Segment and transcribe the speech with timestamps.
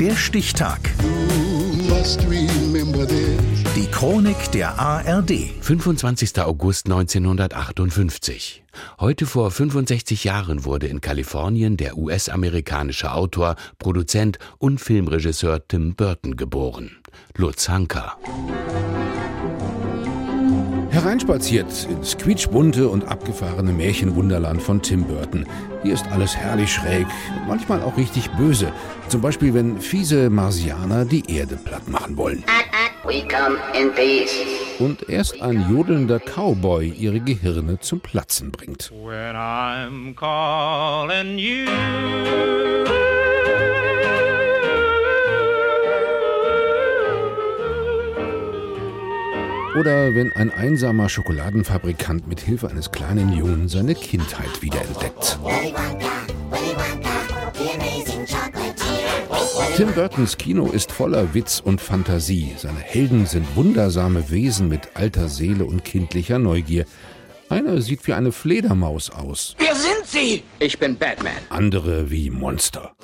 [0.00, 0.78] Der Stichtag.
[3.74, 5.32] Die Chronik der ARD.
[5.60, 6.40] 25.
[6.40, 8.62] August 1958.
[9.00, 16.36] Heute vor 65 Jahren wurde in Kalifornien der US-amerikanische Autor, Produzent und Filmregisseur Tim Burton
[16.36, 16.98] geboren.
[17.36, 18.16] Lutz Hanker.
[20.98, 25.46] Hereinspaziert ins quietschbunte und abgefahrene Märchenwunderland von Tim Burton.
[25.84, 27.06] Hier ist alles herrlich schräg,
[27.46, 28.72] manchmal auch richtig böse.
[29.06, 32.42] Zum Beispiel, wenn fiese Marsianer die Erde platt machen wollen.
[34.80, 38.90] Und erst ein jodelnder Cowboy ihre Gehirne zum Platzen bringt.
[38.90, 41.66] When I'm calling you.
[49.78, 55.38] Oder wenn ein einsamer Schokoladenfabrikant mit Hilfe eines kleinen Jungen seine Kindheit wiederentdeckt.
[59.76, 62.56] Tim Burtons Kino ist voller Witz und Fantasie.
[62.58, 66.84] Seine Helden sind wundersame Wesen mit alter Seele und kindlicher Neugier.
[67.48, 69.54] Einer sieht wie eine Fledermaus aus.
[69.58, 70.42] Wer sind Sie?
[70.58, 71.34] Ich bin Batman.
[71.50, 72.96] Andere wie Monster.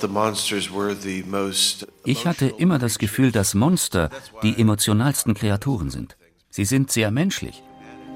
[2.04, 4.10] Ich hatte immer das Gefühl, dass Monster
[4.42, 6.16] die emotionalsten Kreaturen sind.
[6.56, 7.64] Sie sind sehr menschlich,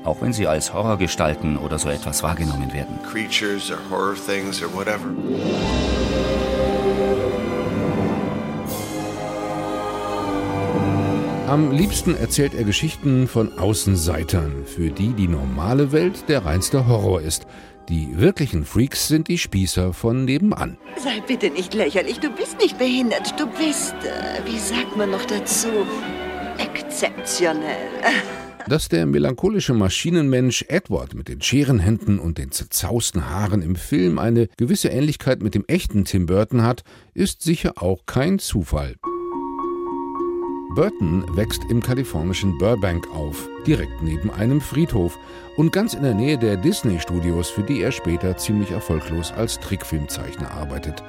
[0.04, 3.00] auch wenn sie als Horrorgestalten oder so etwas wahrgenommen werden.
[11.48, 17.20] Am liebsten erzählt er Geschichten von Außenseitern, für die die normale Welt der reinste Horror
[17.20, 17.48] ist.
[17.88, 20.78] Die wirklichen Freaks sind die Spießer von nebenan.
[20.96, 23.34] Sei bitte nicht lächerlich, du bist nicht behindert.
[23.40, 25.68] Du bist, äh, wie sagt man noch dazu,
[26.98, 27.88] exzeptionell.
[28.68, 34.48] Dass der melancholische Maschinenmensch Edward mit den Scherenhänden und den zerzausten Haaren im Film eine
[34.58, 36.82] gewisse Ähnlichkeit mit dem echten Tim Burton hat,
[37.14, 38.96] ist sicher auch kein Zufall.
[40.74, 45.16] Burton wächst im kalifornischen Burbank auf, direkt neben einem Friedhof
[45.56, 50.50] und ganz in der Nähe der Disney-Studios, für die er später ziemlich erfolglos als Trickfilmzeichner
[50.50, 51.02] arbeitet.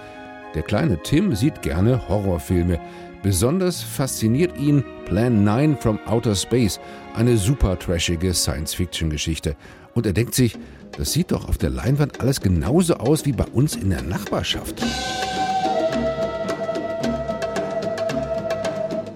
[0.56, 2.80] Der kleine Tim sieht gerne Horrorfilme,
[3.22, 6.80] Besonders fasziniert ihn Plan 9 from Outer Space,
[7.16, 9.58] eine super trashige Science-Fiction-Geschichte.
[9.94, 10.58] Und er denkt sich,
[10.98, 14.82] das sieht doch auf der Leinwand alles genauso aus wie bei uns in der Nachbarschaft.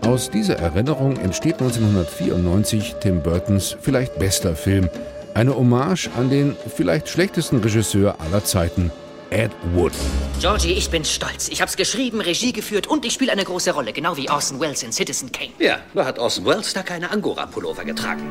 [0.02, 4.90] Aus dieser Erinnerung entsteht 1994 Tim Burtons vielleicht bester Film.
[5.34, 8.92] Eine Hommage an den vielleicht schlechtesten Regisseur aller Zeiten,
[9.34, 9.94] Ed Wood.
[10.40, 11.50] Georgie, ich bin stolz.
[11.50, 14.84] Ich hab's geschrieben, Regie geführt und ich spiele eine große Rolle, genau wie Orson Welles
[14.84, 15.50] in Citizen Kane.
[15.58, 18.22] Ja, nur hat Orson Welles da keine Angora-Pullover getragen.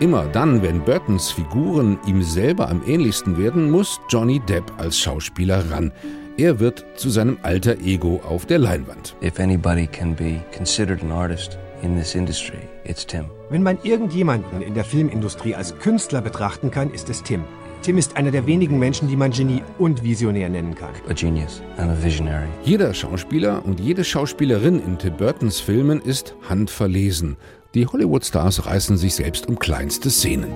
[0.00, 5.70] Immer dann, wenn Burtons Figuren ihm selber am ähnlichsten werden, muss Johnny Depp als Schauspieler
[5.70, 5.92] ran.
[6.36, 9.14] Er wird zu seinem alter Ego auf der Leinwand.
[9.22, 13.26] If anybody can be considered an artist in this industry, it's Tim.
[13.50, 17.44] Wenn man irgendjemanden in der Filmindustrie als Künstler betrachten kann, ist es Tim.
[17.82, 20.90] Tim ist einer der wenigen Menschen, die man Genie und Visionär nennen kann.
[21.08, 22.48] A genius and a visionary.
[22.64, 27.36] Jeder Schauspieler und jede Schauspielerin in Tim Burtons Filmen ist handverlesen.
[27.74, 30.50] Die Hollywood-Stars reißen sich selbst um kleinste Szenen.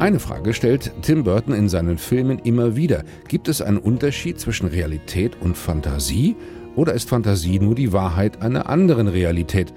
[0.00, 3.04] Eine Frage stellt Tim Burton in seinen Filmen immer wieder.
[3.26, 6.36] Gibt es einen Unterschied zwischen Realität und Fantasie?
[6.78, 9.74] Oder ist Fantasie nur die Wahrheit einer anderen Realität?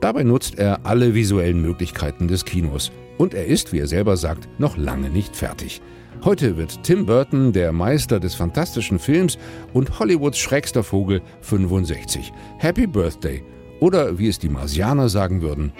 [0.00, 2.90] Dabei nutzt er alle visuellen Möglichkeiten des Kinos.
[3.18, 5.80] Und er ist, wie er selber sagt, noch lange nicht fertig.
[6.24, 9.38] Heute wird Tim Burton der Meister des fantastischen Films
[9.72, 12.32] und Hollywoods schrägster Vogel 65.
[12.58, 13.44] Happy Birthday.
[13.78, 15.70] Oder wie es die Marsianer sagen würden.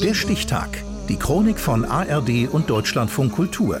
[0.00, 0.68] Der Stichtag.
[1.08, 3.80] Die Chronik von ARD und Deutschlandfunk Kultur.